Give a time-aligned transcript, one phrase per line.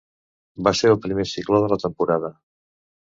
[0.67, 2.33] Va ser el primer cicló de la temporada.